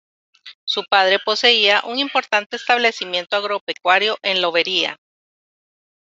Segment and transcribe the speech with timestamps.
[0.65, 4.97] Su padre poseía un importante establecimiento agropecuario en Lobería.